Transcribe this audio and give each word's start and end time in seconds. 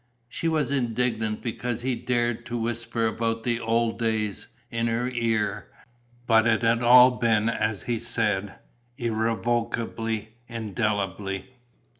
She 0.27 0.47
was 0.47 0.71
indignant 0.71 1.43
because 1.43 1.83
he 1.83 1.95
dared 1.95 2.43
to 2.47 2.57
whisper 2.57 3.05
about 3.05 3.43
the 3.43 3.59
old 3.59 3.99
days, 3.99 4.47
in 4.71 4.87
her 4.87 5.07
ear; 5.09 5.69
but 6.25 6.47
it 6.47 6.63
had 6.63 6.81
all 6.81 7.11
been 7.11 7.47
as 7.49 7.83
he 7.83 7.99
said, 7.99 8.55
irrevocably, 8.97 10.37
indelibly. 10.47 11.51